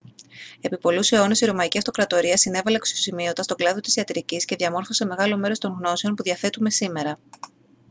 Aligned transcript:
επί 0.61 0.77
πολλούς 0.77 1.11
αιώνες 1.11 1.41
η 1.41 1.45
ρωμαϊκή 1.45 1.77
αυτοκρατορία 1.77 2.37
συνέβαλε 2.37 2.75
αξιοσημείωτα 2.75 3.43
στον 3.43 3.57
κλάδο 3.57 3.79
της 3.79 3.95
ιατρικής 3.95 4.45
και 4.45 4.55
διαμόρφωσε 4.55 5.05
μεγάλο 5.05 5.37
μέρος 5.37 5.59
των 5.59 5.73
γνώσεων 5.77 6.15
που 6.15 6.23
διαθέτουμε 6.23 6.69
σήμερα 6.69 7.17